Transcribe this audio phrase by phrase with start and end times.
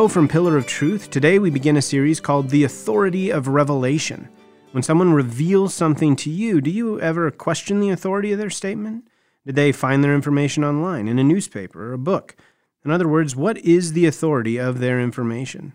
[0.00, 1.10] Hello from Pillar of Truth.
[1.10, 4.30] Today we begin a series called The Authority of Revelation.
[4.70, 9.06] When someone reveals something to you, do you ever question the authority of their statement?
[9.44, 12.34] Did they find their information online, in a newspaper, or a book?
[12.82, 15.74] In other words, what is the authority of their information?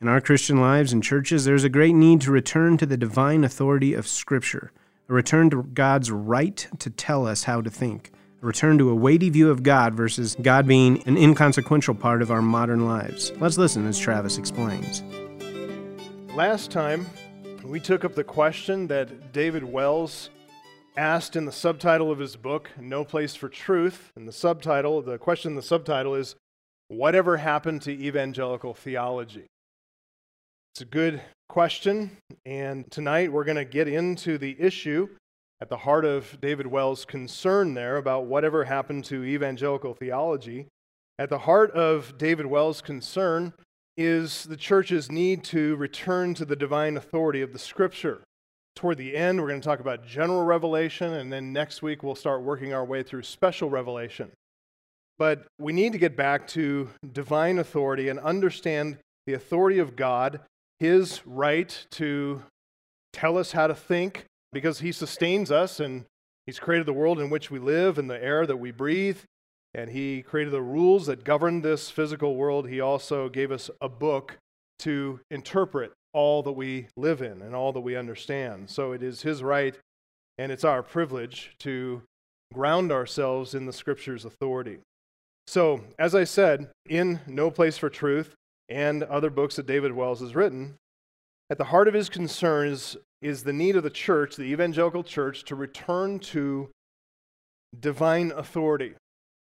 [0.00, 3.44] In our Christian lives and churches, there's a great need to return to the divine
[3.44, 4.72] authority of Scripture,
[5.06, 9.30] a return to God's right to tell us how to think return to a weighty
[9.30, 13.32] view of God versus God being an inconsequential part of our modern lives.
[13.38, 15.02] Let's listen as Travis explains.
[16.34, 17.06] Last time,
[17.64, 20.30] we took up the question that David Wells
[20.96, 24.12] asked in the subtitle of his book, No Place for Truth.
[24.16, 26.36] And the subtitle, the question in the subtitle is,
[26.88, 29.46] Whatever Happened to Evangelical Theology?
[30.74, 35.08] It's a good question, and tonight we're going to get into the issue
[35.60, 40.66] at the heart of David Wells' concern there about whatever happened to evangelical theology.
[41.18, 43.54] At the heart of David Wells' concern
[43.96, 48.22] is the church's need to return to the divine authority of the scripture.
[48.74, 52.14] Toward the end, we're going to talk about general revelation, and then next week we'll
[52.14, 54.30] start working our way through special revelation.
[55.18, 60.40] But we need to get back to divine authority and understand the authority of God,
[60.78, 62.42] His right to
[63.14, 66.04] tell us how to think, because He sustains us and
[66.46, 69.18] He's created the world in which we live and the air that we breathe.
[69.74, 72.68] And He created the rules that govern this physical world.
[72.68, 74.38] He also gave us a book
[74.80, 78.70] to interpret all that we live in and all that we understand.
[78.70, 79.76] So it is His right
[80.38, 82.02] and it's our privilege to
[82.52, 84.78] ground ourselves in the Scripture's authority.
[85.46, 88.34] So, as I said, in No Place for Truth
[88.68, 90.74] and other books that David Wells has written,
[91.50, 95.02] at the heart of his concern is is the need of the church, the evangelical
[95.02, 96.70] church, to return to
[97.78, 98.94] divine authority,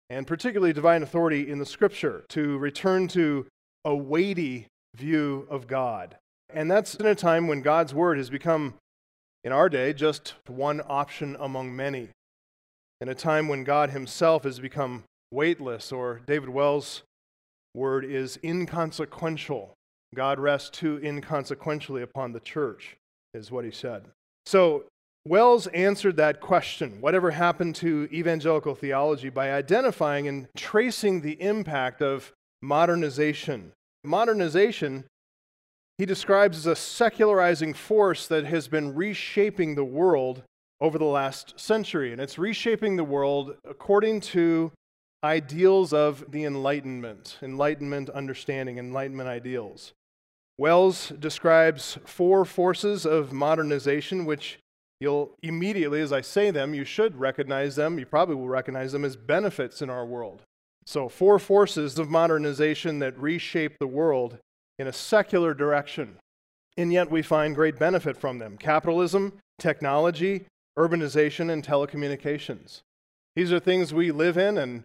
[0.09, 3.45] and particularly divine authority in the scripture, to return to
[3.85, 6.17] a weighty view of God.
[6.53, 8.75] And that's in a time when God's word has become,
[9.43, 12.09] in our day, just one option among many.
[13.01, 17.01] In a time when God himself has become weightless, or David Wells'
[17.73, 19.73] word is inconsequential.
[20.13, 22.97] God rests too inconsequentially upon the church
[23.33, 24.05] is what he said.
[24.45, 24.85] So
[25.25, 32.01] Wells answered that question whatever happened to evangelical theology by identifying and tracing the impact
[32.01, 33.71] of modernization.
[34.03, 35.05] Modernization,
[35.97, 40.43] he describes as a secularizing force that has been reshaping the world
[40.81, 42.11] over the last century.
[42.11, 44.71] And it's reshaping the world according to
[45.23, 49.93] ideals of the Enlightenment, Enlightenment understanding, Enlightenment ideals.
[50.57, 54.59] Wells describes four forces of modernization, which
[54.99, 57.97] you'll immediately, as I say them, you should recognize them.
[57.97, 60.43] You probably will recognize them as benefits in our world.
[60.85, 64.37] So, four forces of modernization that reshape the world
[64.77, 66.17] in a secular direction.
[66.77, 70.45] And yet we find great benefit from them capitalism, technology,
[70.77, 72.81] urbanization, and telecommunications.
[73.35, 74.83] These are things we live in and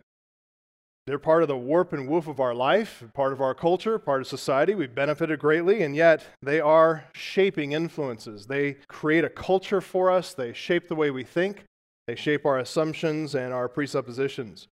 [1.09, 4.21] they're part of the warp and woof of our life, part of our culture, part
[4.21, 4.75] of society.
[4.75, 8.47] We've benefited greatly, and yet they are shaping influences.
[8.47, 11.65] They create a culture for us, they shape the way we think,
[12.07, 14.69] they shape our assumptions and our presuppositions.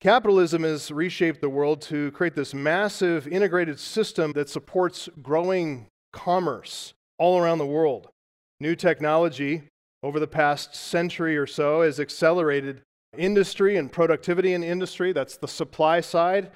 [0.00, 6.94] Capitalism has reshaped the world to create this massive integrated system that supports growing commerce
[7.18, 8.08] all around the world.
[8.60, 9.64] New technology
[10.02, 12.80] over the past century or so has accelerated
[13.16, 15.12] industry and productivity in industry.
[15.12, 16.50] That's the supply side.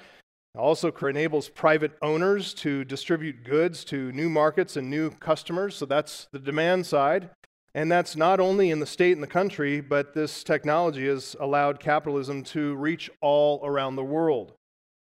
[0.53, 5.75] It also enables private owners to distribute goods to new markets and new customers.
[5.75, 7.29] So that's the demand side.
[7.73, 11.81] And that's not only in the state and the country, but this technology has allowed
[11.81, 14.53] capitalism to reach all around the world.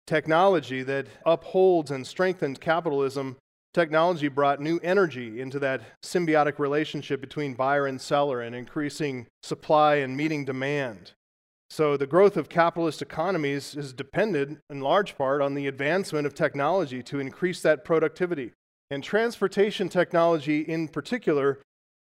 [0.08, 3.38] Technology that upholds and strengthens capitalism,
[3.76, 9.98] technology brought new energy into that symbiotic relationship between buyer and seller and increasing supply
[9.98, 11.12] and meeting demand.
[11.76, 16.36] So, the growth of capitalist economies is dependent in large part on the advancement of
[16.36, 18.52] technology to increase that productivity.
[18.92, 21.58] And transportation technology, in particular,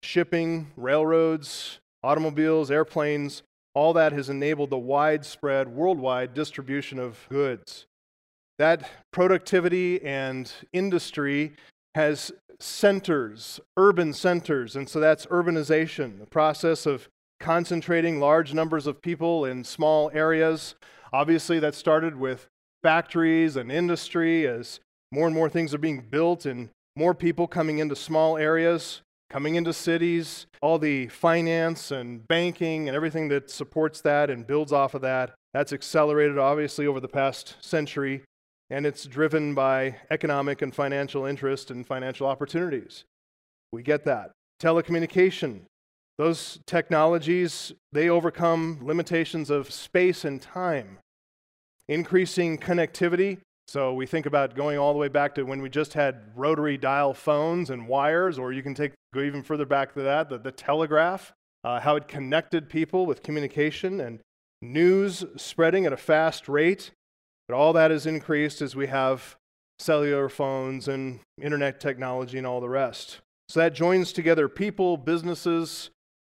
[0.04, 3.42] shipping, railroads, automobiles, airplanes,
[3.74, 7.88] all that has enabled the widespread worldwide distribution of goods.
[8.60, 11.54] That productivity and industry
[11.96, 19.02] has centers, urban centers, and so that's urbanization, the process of concentrating large numbers of
[19.02, 20.76] people in small areas.
[21.14, 22.48] Obviously, that started with
[22.84, 24.80] factories and industry as
[25.12, 29.56] more and more things are being built and more people coming into small areas, coming
[29.56, 34.94] into cities, all the finance and banking and everything that supports that and builds off
[34.94, 35.34] of that.
[35.54, 38.24] That's accelerated, obviously, over the past century.
[38.70, 43.06] and it's driven by economic and financial interest and financial opportunities.
[43.72, 44.32] We get that.
[44.62, 45.62] Telecommunication,
[46.18, 50.98] those technologies, they overcome limitations of space and time.
[51.88, 53.38] Increasing connectivity,
[53.68, 56.78] so we think about going all the way back to when we just had rotary
[56.78, 60.38] dial phones and wires, or you can take go even further back to that, the,
[60.38, 61.34] the telegraph,
[61.66, 64.22] uh, how it connected people with communication and
[64.62, 66.92] news spreading at a fast rate.
[67.48, 69.36] But all that has increased as we have
[69.80, 73.20] cellular phones and internet technology and all the rest.
[73.50, 75.90] So that joins together people, businesses,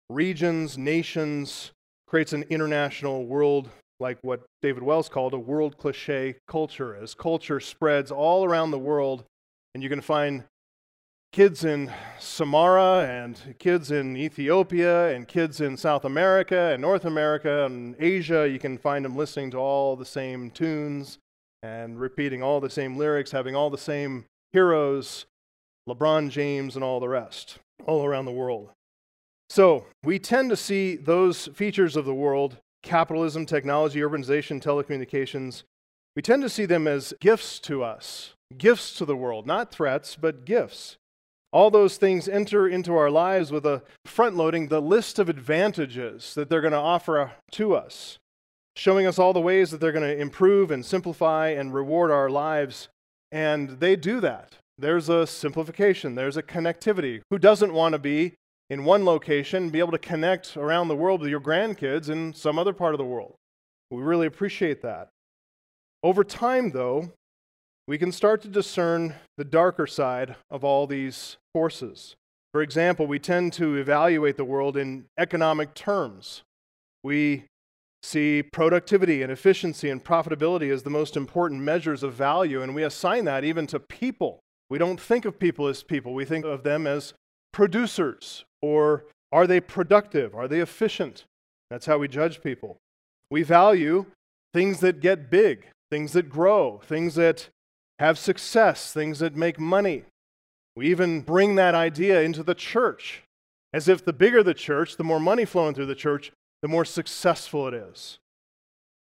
[0.10, 1.72] regions, nations,
[2.08, 3.70] creates an international world
[4.00, 6.96] like what David Wells called a world cliche culture.
[6.96, 9.24] As culture spreads all around the world,
[9.74, 10.44] and you can find
[11.32, 17.66] kids in Samara and kids in Ethiopia and kids in South America and North America
[17.66, 21.18] and Asia, you can find them listening to all the same tunes
[21.64, 25.26] and repeating all the same lyrics, having all the same heroes,
[25.90, 28.70] LeBron James and all the rest, all around the world.
[29.54, 35.64] So we tend to see those features of the world capitalism, technology, urbanization, telecommunications
[36.16, 40.16] we tend to see them as gifts to us, gifts to the world, not threats,
[40.16, 40.98] but gifts.
[41.52, 46.34] All those things enter into our lives with a front loading the list of advantages
[46.36, 48.20] that they're going to offer to us,
[48.76, 52.30] showing us all the ways that they're going to improve and simplify and reward our
[52.30, 52.90] lives.
[53.32, 54.58] And they do that.
[54.78, 57.22] There's a simplification, there's a connectivity.
[57.30, 58.34] Who doesn't want to be
[58.70, 62.58] in one location, be able to connect around the world with your grandkids in some
[62.58, 63.36] other part of the world.
[63.92, 65.10] We really appreciate that.
[66.02, 67.12] Over time, though,
[67.88, 72.16] we can start to discern the darker side of all these forces.
[72.54, 76.44] For example, we tend to evaluate the world in economic terms.
[77.04, 77.46] We
[78.04, 82.84] see productivity and efficiency and profitability as the most important measures of value, and we
[82.84, 84.40] assign that even to people.
[84.70, 87.14] We don't think of people as people, we think of them as
[87.54, 90.36] producers or are they productive?
[90.36, 91.24] Are they efficient?
[91.70, 92.78] That's how we judge people.
[93.30, 94.06] We value
[94.54, 97.48] things that get big, things that grow, things that
[98.00, 100.04] have success, things that make money.
[100.76, 103.24] We even bring that idea into the church,
[103.72, 106.86] as if the bigger the church, the more money flowing through the church, the more
[106.86, 108.20] successful it is.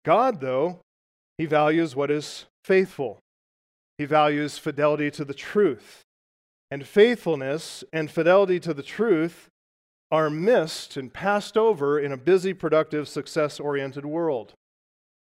[0.03, 0.79] God, though,
[1.37, 3.19] he values what is faithful.
[3.97, 6.03] He values fidelity to the truth.
[6.69, 9.47] And faithfulness and fidelity to the truth
[10.11, 14.53] are missed and passed over in a busy, productive, success oriented world.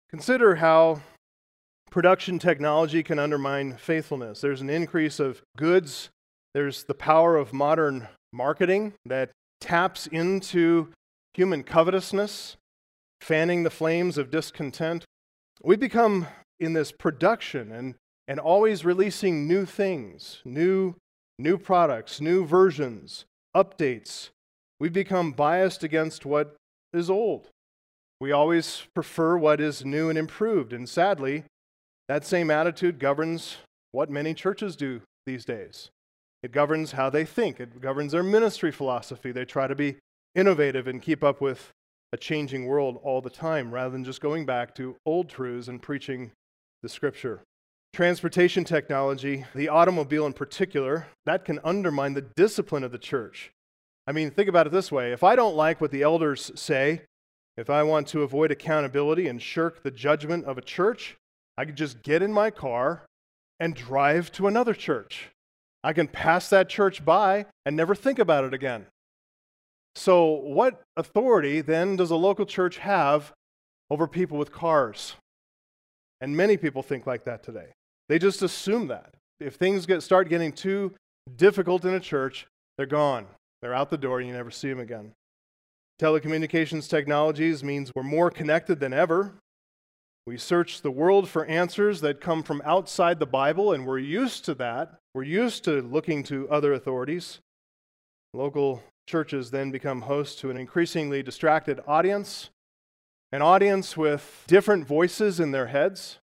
[0.09, 1.01] Consider how
[1.91, 4.41] production technology can undermine faithfulness.
[4.41, 6.09] There's an increase of goods,
[6.53, 10.89] there's the power of modern marketing that taps into
[11.33, 12.57] human covetousness,
[13.21, 15.05] fanning the flames of discontent.
[15.63, 16.27] We become
[16.59, 17.95] in this production and,
[18.27, 20.95] and always releasing new things, new
[21.39, 23.25] new products, new versions,
[23.55, 24.29] updates.
[24.79, 26.55] We've become biased against what
[26.93, 27.47] is old.
[28.19, 30.73] We always prefer what is new and improved.
[30.73, 31.45] And sadly,
[32.09, 33.57] that same attitude governs
[33.93, 35.89] what many churches do these days.
[36.43, 39.31] It governs how they think, it governs their ministry philosophy.
[39.31, 39.95] They try to be
[40.35, 41.71] innovative and keep up with
[42.11, 45.81] a changing world all the time rather than just going back to old truths and
[45.81, 46.31] preaching
[46.81, 47.41] the scripture
[47.93, 53.51] transportation technology, the automobile in particular, that can undermine the discipline of the church.
[54.07, 57.01] I mean, think about it this way if I don't like what the elders say,
[57.57, 61.17] if I want to avoid accountability and shirk the judgment of a church,
[61.57, 63.05] I could just get in my car
[63.59, 65.29] and drive to another church.
[65.83, 68.85] I can pass that church by and never think about it again.
[69.95, 73.33] So, what authority then does a local church have
[73.89, 75.15] over people with cars?
[76.21, 77.73] And many people think like that today.
[78.09, 79.13] They just assume that.
[79.39, 80.93] If things get, start getting too
[81.37, 82.47] difficult in a church,
[82.77, 83.27] they're gone.
[83.61, 85.13] They're out the door and you never see them again.
[86.01, 89.33] Telecommunications technologies means we're more connected than ever.
[90.25, 94.45] We search the world for answers that come from outside the Bible, and we're used
[94.45, 94.99] to that.
[95.13, 97.39] We're used to looking to other authorities.
[98.33, 102.49] Local churches then become hosts to an increasingly distracted audience,
[103.31, 106.19] an audience with different voices in their heads,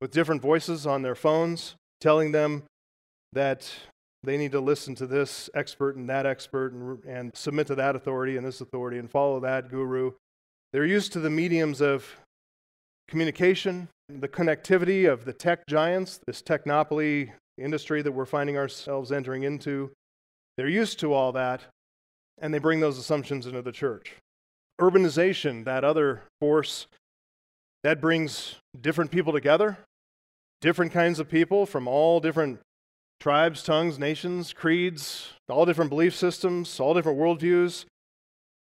[0.00, 2.64] with different voices on their phones telling them
[3.32, 3.70] that
[4.22, 7.96] they need to listen to this expert and that expert and, and submit to that
[7.96, 10.12] authority and this authority and follow that guru.
[10.72, 12.06] They're used to the mediums of
[13.08, 19.42] communication, the connectivity of the tech giants, this technopoly industry that we're finding ourselves entering
[19.42, 19.90] into.
[20.56, 21.62] They're used to all that,
[22.40, 24.14] and they bring those assumptions into the church.
[24.80, 26.86] Urbanization, that other force,
[27.82, 29.78] that brings different people together
[30.60, 32.60] different kinds of people from all different
[33.20, 37.84] tribes, tongues, nations, creeds, all different belief systems, all different worldviews.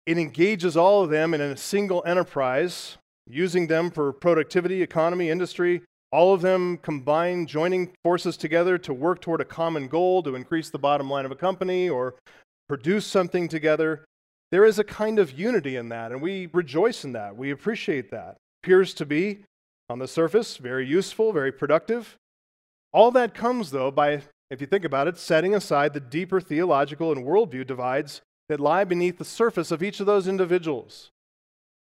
[0.05, 5.83] It engages all of them in a single enterprise, using them for productivity, economy, industry,
[6.11, 10.69] all of them combined, joining forces together to work toward a common goal to increase
[10.69, 12.15] the bottom line of a company or
[12.67, 14.03] produce something together.
[14.51, 17.37] There is a kind of unity in that, and we rejoice in that.
[17.37, 18.31] We appreciate that.
[18.31, 19.45] It Appears to be,
[19.91, 22.17] on the surface, very useful, very productive.
[22.93, 27.11] All that comes, though, by, if you think about it, setting aside the deeper theological
[27.11, 31.11] and worldview divides that lie beneath the surface of each of those individuals.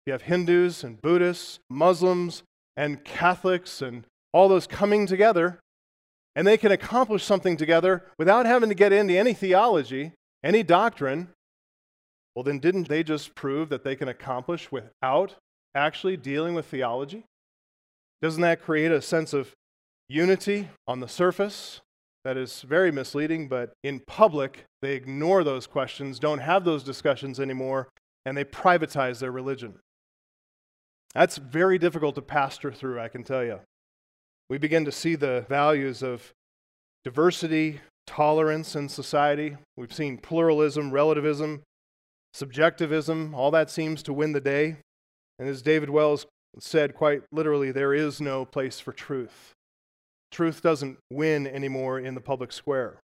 [0.06, 2.44] You have Hindus and Buddhists, Muslims
[2.78, 5.60] and Catholics and all those coming together,
[6.36, 11.28] and they can accomplish something together without having to get into any theology, any doctrine,
[12.36, 15.36] well, then didn't they just prove that they can accomplish without
[15.74, 17.24] actually dealing with theology?
[18.22, 19.54] Doesn't that create a sense of
[20.10, 21.82] unity on the surface
[22.24, 27.40] that is very misleading, but in public, they ignore those questions, don't have those discussions
[27.40, 27.88] anymore,
[28.26, 29.76] and they privatize their religion?
[31.14, 33.60] That's very difficult to pastor through, I can tell you
[34.50, 36.34] we begin to see the values of
[37.04, 39.58] diversity, tolerance in society.
[39.76, 41.64] We've seen pluralism, relativism,
[42.34, 44.78] subjectivism, all that seems to win the day.
[45.40, 46.26] And as David Wells
[46.60, 49.54] said quite literally, there is no place for truth.
[50.32, 53.00] Truth doesn't win anymore in the public square.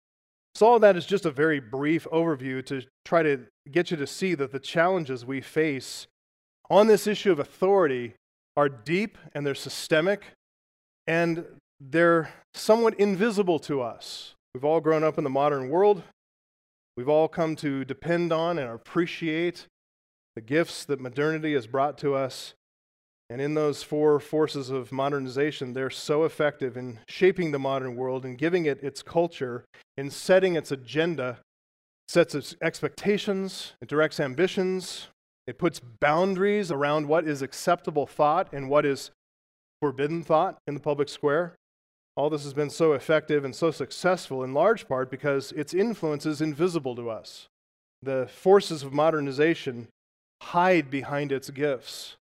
[0.54, 4.06] So, all that is just a very brief overview to try to get you to
[4.06, 6.06] see that the challenges we face
[6.68, 8.14] on this issue of authority
[8.56, 10.24] are deep and they're systemic
[11.06, 11.44] and
[11.80, 14.34] they're somewhat invisible to us.
[14.54, 16.02] We've all grown up in the modern world.
[16.96, 19.66] We've all come to depend on and appreciate
[20.34, 22.54] the gifts that modernity has brought to us.
[23.30, 28.24] And in those four forces of modernization, they're so effective in shaping the modern world
[28.24, 29.64] and giving it its culture,
[29.96, 31.38] in setting its agenda,
[32.08, 35.06] sets its expectations, it directs ambitions,
[35.46, 39.12] it puts boundaries around what is acceptable thought and what is
[39.80, 41.54] forbidden thought in the public square.
[42.16, 46.26] All this has been so effective and so successful in large part because its influence
[46.26, 47.46] is invisible to us.
[48.02, 49.86] The forces of modernization
[50.42, 52.16] hide behind its gifts.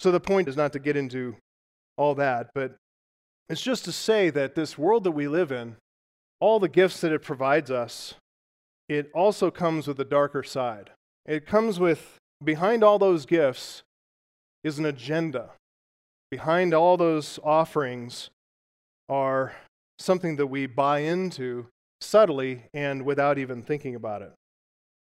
[0.00, 1.36] So the point is not to get into
[1.96, 2.76] all that, but
[3.48, 5.76] it's just to say that this world that we live in,
[6.40, 8.14] all the gifts that it provides us,
[8.88, 10.90] it also comes with a darker side.
[11.26, 13.82] It comes with, behind all those gifts,
[14.62, 15.50] is an agenda
[16.30, 18.30] behind all those offerings
[19.08, 19.54] are
[19.98, 21.66] something that we buy into
[22.00, 24.32] subtly and without even thinking about it.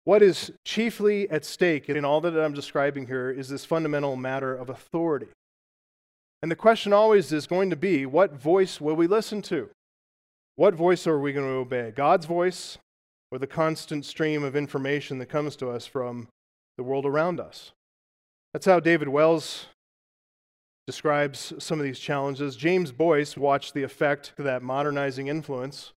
[0.03, 4.55] What is chiefly at stake in all that I'm describing here is this fundamental matter
[4.55, 5.27] of authority.
[6.41, 9.69] And the question always is going to be what voice will we listen to?
[10.55, 11.91] What voice are we going to obey?
[11.91, 12.79] God's voice
[13.31, 16.27] or the constant stream of information that comes to us from
[16.77, 17.71] the world around us?
[18.53, 19.67] That's how David Wells
[20.87, 22.55] describes some of these challenges.
[22.55, 25.93] James Boice watched the effect of that modernizing influence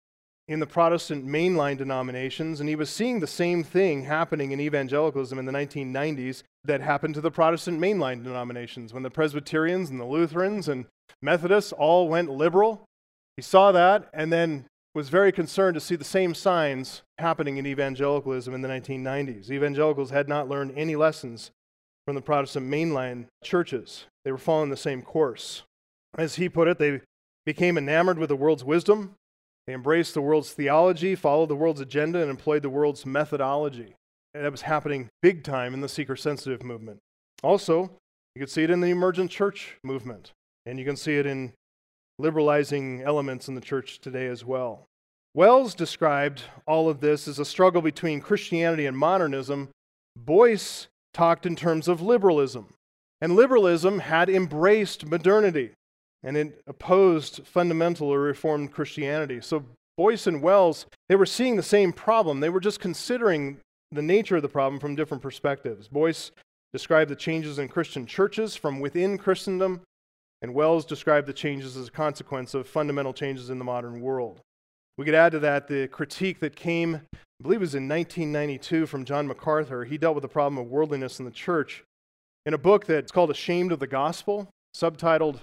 [0.47, 5.39] in the Protestant mainline denominations, and he was seeing the same thing happening in evangelicalism
[5.39, 10.05] in the 1990s that happened to the Protestant mainline denominations when the Presbyterians and the
[10.05, 10.85] Lutherans and
[11.23, 12.85] Methodists all went liberal.
[13.37, 17.67] He saw that and then was very concerned to see the same signs happening in
[17.67, 19.51] evangelicalism in the 1990s.
[19.51, 21.51] Evangelicals had not learned any lessons
[22.07, 24.05] from the Protestant mainline churches.
[24.25, 25.63] They were following the same course.
[26.17, 27.01] As he put it, they
[27.45, 29.15] became enamored with the world's wisdom.
[29.67, 33.95] They embraced the world's theology, followed the world's agenda, and employed the world's methodology.
[34.35, 36.99] And that was happening big time in the seeker sensitive movement.
[37.43, 37.91] Also,
[38.35, 40.33] you can see it in the emergent church movement,
[40.67, 41.53] and you can see it in
[42.19, 44.87] liberalizing elements in the church today as well.
[45.35, 49.71] Wells described all of this as a struggle between Christianity and modernism.
[50.17, 52.75] Boice talked in terms of liberalism.
[53.21, 55.73] And liberalism had embraced modernity
[56.25, 59.41] and it opposed fundamental or reformed Christianity.
[59.41, 59.65] So
[59.97, 62.41] Boice and Wells, they were seeing the same problem.
[62.41, 63.59] They were just considering
[63.93, 65.87] the nature of the problem from different perspectives.
[65.87, 66.33] Boice
[66.73, 69.83] described the changes in Christian churches from within Christendom,
[70.43, 74.41] and Wells described the changes as a consequence of fundamental changes in the modern world.
[74.97, 78.87] We could add to that the critique that came, I believe it was in 1992
[78.87, 79.85] from John MacArthur.
[79.85, 81.85] He dealt with the problem of worldliness in the church
[82.47, 85.41] in a book that's called Ashamed of the Gospel, subtitled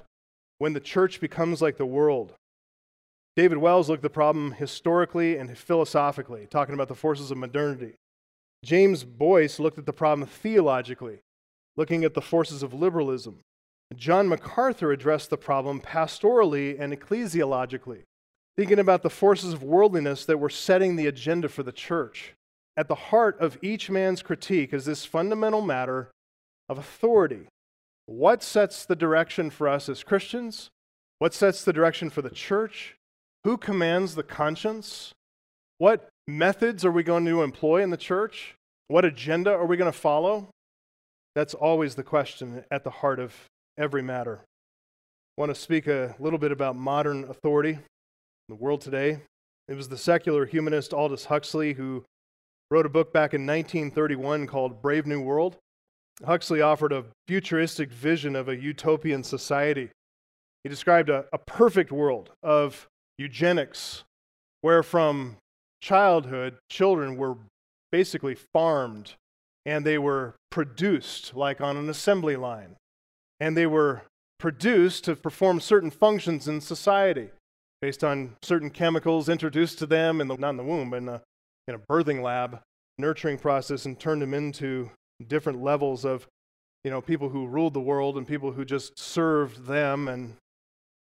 [0.61, 2.35] When the Church Becomes Like the World.
[3.35, 7.95] David Wells looked at the problem historically and philosophically, talking about the forces of modernity.
[8.63, 11.17] James Boice looked at the problem theologically,
[11.75, 13.39] looking at the forces of liberalism.
[13.95, 18.03] John MacArthur addressed the problem pastorally and ecclesiologically,
[18.55, 22.35] thinking about the forces of worldliness that were setting the agenda for the church.
[22.77, 26.11] At the heart of each man's critique is this fundamental matter
[26.69, 27.47] of authority.
[28.11, 30.69] What sets the direction for us as Christians?
[31.19, 32.97] What sets the direction for the church?
[33.45, 35.13] Who commands the conscience?
[35.77, 38.55] What methods are we going to employ in the church?
[38.89, 40.49] What agenda are we going to follow?
[41.35, 43.33] That's always the question at the heart of
[43.77, 44.41] every matter.
[45.37, 47.79] I want to speak a little bit about modern authority in
[48.49, 49.21] the world today.
[49.69, 52.03] It was the secular humanist Aldous Huxley who
[52.69, 55.55] wrote a book back in 1931 called Brave New World.
[56.25, 59.89] Huxley offered a futuristic vision of a utopian society.
[60.63, 62.87] He described a, a perfect world of
[63.17, 64.03] eugenics,
[64.61, 65.37] where from
[65.81, 67.37] childhood, children were
[67.91, 69.15] basically farmed
[69.65, 72.75] and they were produced like on an assembly line.
[73.39, 74.03] And they were
[74.39, 77.29] produced to perform certain functions in society
[77.81, 81.09] based on certain chemicals introduced to them in the, not in the womb, but in
[81.09, 81.21] a,
[81.67, 82.59] in a birthing lab,
[82.97, 86.27] nurturing process, and turned them into different levels of
[86.83, 90.35] you know people who ruled the world and people who just served them and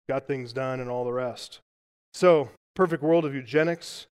[0.09, 1.59] got things done and all the rest.
[2.13, 4.07] So, perfect world of eugenics,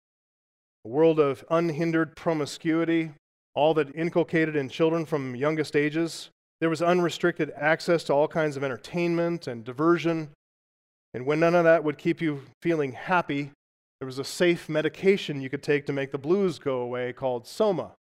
[0.86, 3.12] a world of unhindered promiscuity,
[3.56, 6.30] all that inculcated in children from youngest ages.
[6.62, 10.30] There was unrestricted access to all kinds of entertainment and diversion.
[11.14, 13.52] And when none of that would keep you feeling happy,
[14.00, 17.48] there was a safe medication you could take to make the blues go away called
[17.48, 17.92] Soma.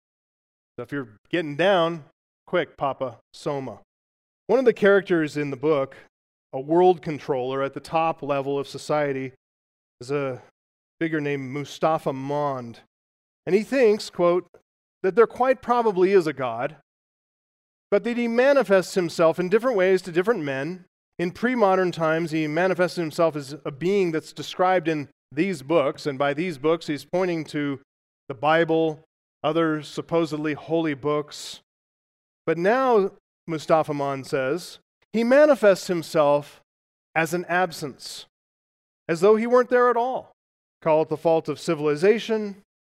[0.76, 2.04] So if you're getting down,
[2.46, 3.78] quick, Papa, Soma.
[4.48, 5.96] One of the characters in the book,
[6.52, 9.32] a world controller at the top level of society,
[10.00, 10.42] is a
[11.00, 12.80] figure named Mustafa Mond.
[13.46, 14.46] And he thinks, quote,
[15.02, 16.76] that there quite probably is a God,
[17.90, 20.86] but that he manifests himself in different ways to different men.
[21.18, 26.06] In pre modern times, he manifests himself as a being that's described in these books,
[26.06, 27.80] and by these books, he's pointing to
[28.28, 29.04] the Bible,
[29.44, 31.60] other supposedly holy books.
[32.46, 33.12] But now,
[33.46, 34.78] Mustafa Mond says,
[35.12, 36.60] he manifests himself
[37.14, 38.26] as an absence,
[39.08, 40.32] as though he weren't there at all.
[40.82, 42.56] Call it the fault of civilization,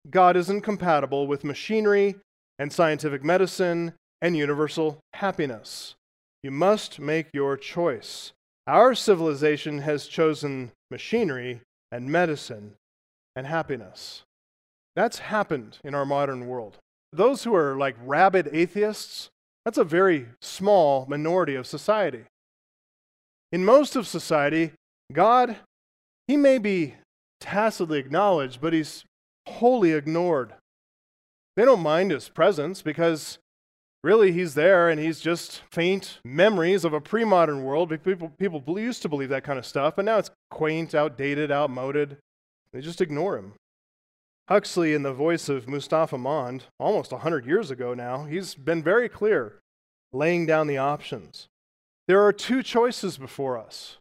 [0.10, 2.16] God isn't compatible with machinery
[2.58, 5.96] and scientific medicine and universal happiness.
[6.44, 8.32] You must make your choice.
[8.68, 12.76] Our civilization has chosen machinery and medicine
[13.36, 14.24] and happiness.
[14.96, 16.78] That's happened in our modern world.
[17.12, 19.30] Those who are like rabid atheists,
[19.64, 22.24] that's a very small minority of society.
[23.52, 24.72] In most of society,
[25.12, 25.58] God,
[26.28, 26.96] He may be
[27.40, 29.06] tacitly acknowledged, but He's
[29.48, 30.54] wholly ignored.
[31.56, 33.40] They don't mind his presence because
[34.04, 37.90] really he's there and he's just faint memories of a pre modern world.
[38.04, 42.18] People, people used to believe that kind of stuff, but now it's quaint, outdated, outmoded.
[42.74, 43.54] They just ignore him.
[44.48, 49.10] Huxley, in the voice of Mustafa Mond, almost 100 years ago now, he's been very
[49.10, 49.60] clear,
[50.14, 51.48] laying down the options.
[52.08, 53.98] There are two choices before us.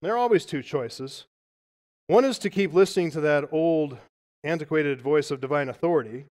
[0.00, 1.24] There are always two choices.
[2.06, 3.98] One is to keep listening to that old
[4.44, 6.26] antiquated voice of divine authority.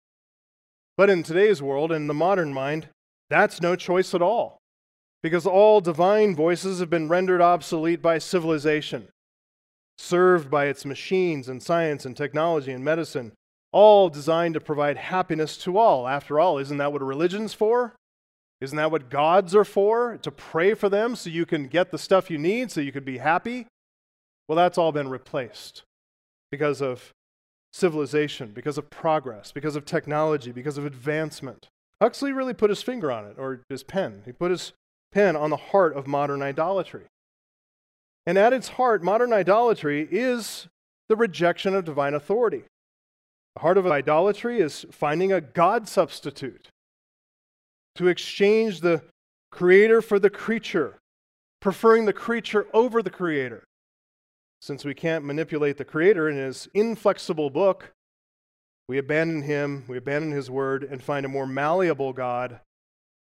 [0.96, 2.90] But in today's world, in the modern mind,
[3.30, 4.60] that's no choice at all.
[5.24, 9.08] Because all divine voices have been rendered obsolete by civilization,
[10.02, 13.32] served by its machines and science and technology and medicine,
[13.72, 16.08] all designed to provide happiness to all.
[16.08, 17.94] After all, isn't that what religion's for?
[18.60, 20.18] Isn't that what gods are for?
[20.18, 23.04] To pray for them so you can get the stuff you need, so you can
[23.04, 23.68] be happy?
[24.48, 25.84] Well, that's all been replaced
[26.52, 27.12] because of
[27.72, 31.70] civilization, because of progress, because of technology, because of advancement.
[32.02, 34.24] Huxley really put his finger on it, or his pen.
[34.26, 34.74] He put his
[35.12, 37.06] pen on the heart of modern idolatry.
[38.26, 40.68] And at its heart, modern idolatry is
[41.10, 42.64] the rejection of divine authority.
[43.56, 46.70] The heart of idolatry is finding a God substitute,
[47.96, 49.02] to exchange the
[49.52, 51.00] creator for the creature,
[51.60, 53.64] preferring the creature over the creator.
[54.62, 57.94] Since we can't manipulate the Creator in His inflexible book,
[58.88, 62.60] we abandon Him, we abandon His Word, and find a more malleable God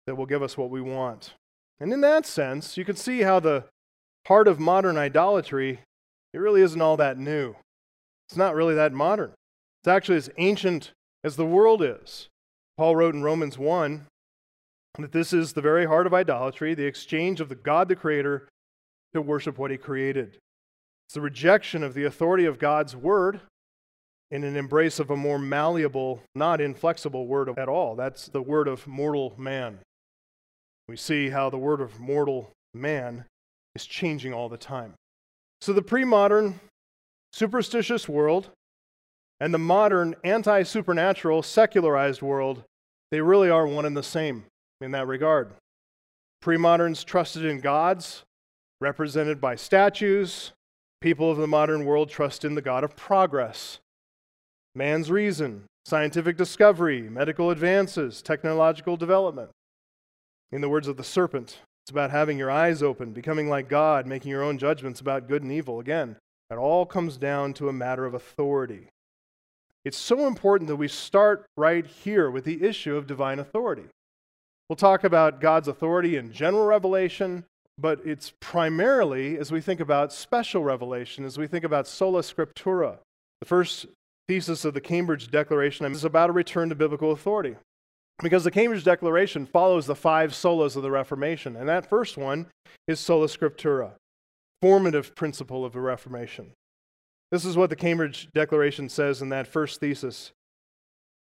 [0.09, 1.35] that will give us what we want.
[1.79, 3.67] And in that sense, you can see how the
[4.29, 5.81] heart of modern idolatry,
[6.35, 7.57] it really isn't all that new.
[8.29, 9.33] It's not really that modern.
[9.83, 10.93] It's actually as ancient
[11.25, 12.29] as the world is.
[12.77, 14.07] Paul wrote in Romans 1
[14.99, 18.49] that this is the very heart of idolatry, the exchange of the God the Creator
[19.15, 20.37] to worship what He created.
[21.07, 23.41] It's the rejection of the authority of God's word
[24.31, 27.97] in an embrace of a more malleable, not inflexible word at all.
[27.97, 29.79] That's the word of mortal man.
[30.87, 33.25] We see how the word of mortal man
[33.75, 34.95] is changing all the time.
[35.61, 36.61] So the pre modern
[37.33, 38.51] superstitious world
[39.41, 42.65] and the modern anti supernatural secularized world,
[43.11, 44.45] they really are one and the same
[44.81, 45.53] in that regard.
[46.41, 48.23] Pre moderns trusted in gods,
[48.81, 50.53] represented by statues.
[51.01, 53.79] People of the modern world trust in the God of progress,
[54.75, 59.51] man's reason, scientific discovery, medical advances, technological development.
[60.51, 64.07] In the words of the serpent, it's about having your eyes open, becoming like God,
[64.07, 65.81] making your own judgments about good and evil.
[65.81, 66.17] Again,
[66.51, 68.89] it all comes down to a matter of authority.
[69.87, 73.85] It's so important that we start right here with the issue of divine authority.
[74.69, 77.47] We'll talk about God's authority in general revelation,
[77.79, 82.99] but it's primarily as we think about special revelation, as we think about sola scriptura.
[83.41, 83.87] The first
[84.27, 87.57] thesis of the Cambridge Declaration is about a return to biblical authority.
[88.21, 92.47] Because the Cambridge Declaration follows the five solas of the Reformation, and that first one
[92.89, 93.93] is sola scriptura,
[94.61, 96.53] formative principle of the Reformation.
[97.31, 100.33] This is what the Cambridge Declaration says in that first thesis.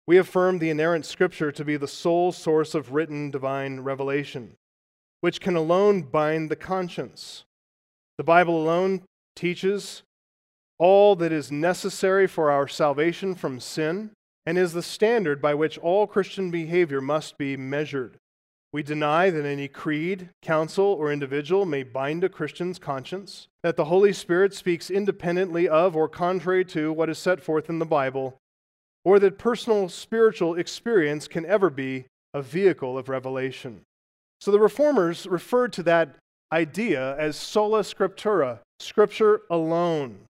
[0.07, 4.57] We affirm the inerrant scripture to be the sole source of written divine revelation,
[5.23, 7.44] which can alone bind the conscience.
[8.18, 9.03] The Bible alone
[9.35, 10.03] teaches
[10.79, 14.11] all that is necessary for our salvation from sin
[14.46, 18.18] and is the standard by which all Christian behavior must be measured.
[18.72, 23.85] We deny that any creed, council, or individual may bind a Christian's conscience, that the
[23.85, 28.37] Holy Spirit speaks independently of or contrary to what is set forth in the Bible,
[29.04, 33.83] or that personal spiritual experience can ever be a vehicle of revelation.
[34.40, 36.16] So the reformers referred to that
[36.52, 40.26] idea as sola scriptura, scripture alone.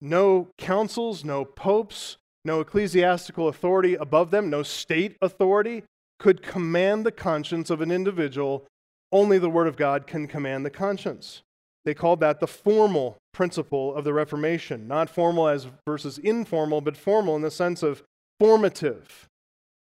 [0.00, 5.84] No councils, no popes, no ecclesiastical authority above them, no state authority,
[6.18, 8.66] could command the conscience of an individual,
[9.12, 11.42] only the Word of God can command the conscience.
[11.84, 16.96] They called that the formal principle of the Reformation, not formal as versus informal, but
[16.96, 18.02] formal in the sense of
[18.38, 19.26] formative.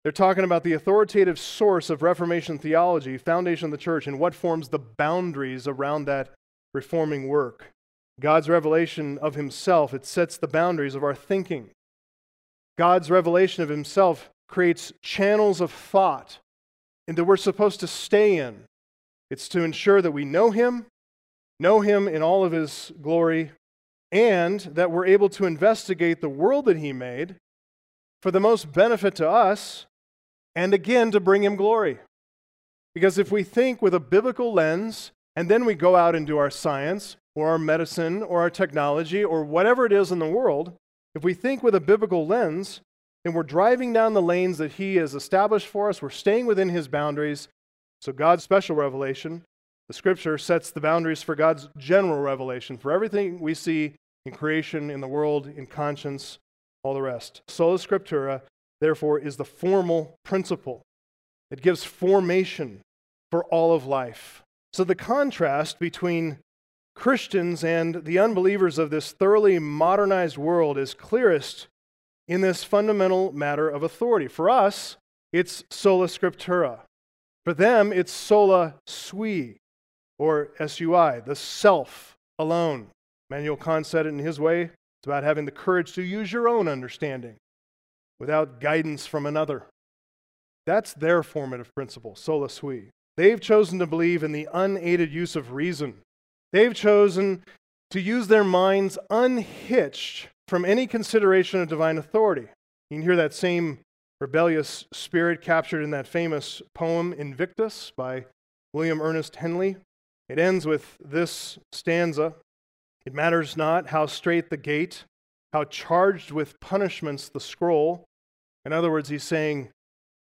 [0.03, 4.35] They're talking about the authoritative source of Reformation theology, foundation of the church, and what
[4.35, 6.29] forms the boundaries around that
[6.73, 7.73] reforming work.
[8.21, 11.71] God's revelation of himself, it sets the boundaries of our thinking.
[12.78, 16.38] God's revelation of himself creates channels of thought
[17.08, 18.64] and that we're supposed to stay in.
[19.30, 20.86] It's to ensure that we know Him,
[21.58, 23.52] know Him in all of His glory,
[24.12, 27.36] and that we're able to investigate the world that He made
[28.22, 29.86] for the most benefit to us
[30.54, 31.98] and again to bring Him glory.
[32.94, 36.38] Because if we think with a biblical lens and then we go out and do
[36.38, 40.72] our science or our medicine or our technology or whatever it is in the world,
[41.16, 42.83] if we think with a biblical lens,
[43.24, 46.00] and we're driving down the lanes that He has established for us.
[46.00, 47.48] We're staying within His boundaries.
[48.02, 49.42] So, God's special revelation,
[49.88, 53.94] the scripture sets the boundaries for God's general revelation, for everything we see
[54.26, 56.38] in creation, in the world, in conscience,
[56.85, 57.40] all the rest.
[57.48, 58.42] Sola Scriptura,
[58.81, 60.83] therefore, is the formal principle.
[61.50, 62.83] It gives formation
[63.33, 64.42] for all of life.
[64.72, 66.38] So, the contrast between
[66.96, 71.68] Christians and the unbelievers of this thoroughly modernized world is clearest
[72.26, 74.26] in this fundamental matter of authority.
[74.26, 74.96] For us,
[75.32, 76.80] it's sola scriptura.
[77.44, 79.59] For them, it's sola sui,
[80.18, 82.88] or sui, the self alone.
[83.30, 84.62] Immanuel Kant said it in his way.
[84.62, 87.37] It's about having the courage to use your own understanding
[88.18, 89.66] without guidance from another.
[90.64, 92.90] That's their formative principle, sola sui.
[93.16, 95.98] They've chosen to believe in the unaided use of reason.
[96.57, 97.45] They've chosen
[97.90, 102.49] to use their minds unhitched from any consideration of divine authority.
[102.88, 103.81] You can hear that same
[104.23, 108.25] rebellious spirit captured in that famous poem Invictus by
[108.73, 109.77] William Ernest Henley.
[110.31, 112.33] It ends with this stanza
[113.05, 115.05] It matters not how straight the gate,
[115.53, 118.07] how charged with punishments the scroll.
[118.64, 119.69] In other words, he's saying,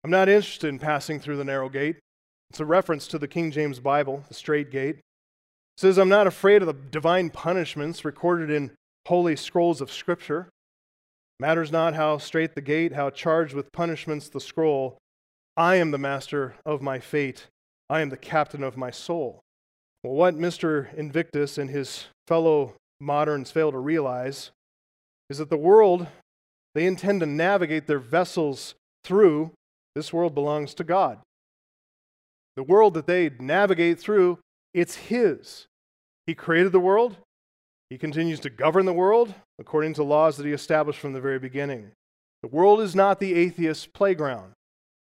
[0.03, 1.99] I'm not interested in passing through the narrow gate.
[2.49, 4.99] It's a reference to the King James Bible, the straight gate.
[5.77, 8.71] Says, I'm not afraid of the divine punishments recorded in
[9.07, 10.49] holy scrolls of Scripture.
[11.39, 14.97] Matters not how straight the gate, how charged with punishments the scroll.
[15.55, 17.47] I am the master of my fate.
[17.89, 19.39] I am the captain of my soul.
[20.03, 20.91] Well, what Mr.
[20.95, 24.51] Invictus and his fellow moderns fail to realize
[25.29, 26.07] is that the world
[26.73, 29.51] they intend to navigate their vessels through,
[29.95, 31.19] this world belongs to God.
[32.55, 34.39] The world that they navigate through,
[34.73, 35.67] it's His.
[36.25, 37.17] He created the world,
[37.89, 41.39] he continues to govern the world according to laws that he established from the very
[41.39, 41.91] beginning.
[42.41, 44.53] The world is not the atheist's playground.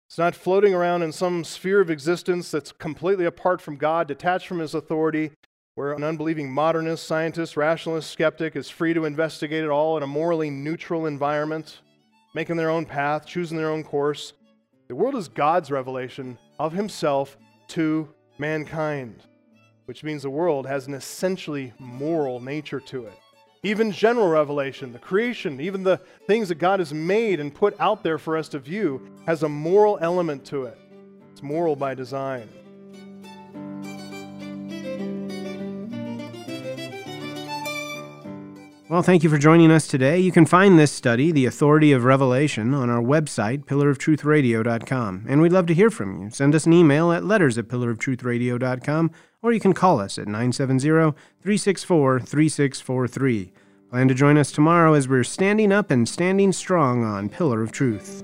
[0.10, 4.48] It's not floating around in some sphere of existence that's completely apart from God, detached
[4.48, 5.32] from his authority,
[5.76, 10.08] where an unbelieving modernist, scientist, rationalist, skeptic is free to investigate it all in a
[10.08, 11.80] morally neutral environment,
[12.36, 14.34] making their own path, choosing their own course.
[14.88, 17.38] The world is God's revelation of Himself
[17.70, 19.24] to mankind,
[19.86, 23.14] which means the world has an essentially moral nature to it.
[23.64, 28.04] Even general revelation, the creation, even the things that God has made and put out
[28.04, 30.78] there for us to view, has a moral element to it.
[31.32, 32.50] It's moral by design.
[38.94, 40.20] Well, thank you for joining us today.
[40.20, 45.26] You can find this study, The Authority of Revelation, on our website, pillaroftruthradio.com.
[45.28, 46.30] And we'd love to hear from you.
[46.30, 49.10] Send us an email at letters at pillaroftruthradio.com,
[49.44, 50.90] or you can call us at 970
[51.42, 53.54] 364 3643.
[53.92, 57.72] Plan to join us tomorrow as we're standing up and standing strong on Pillar of
[57.72, 58.24] Truth.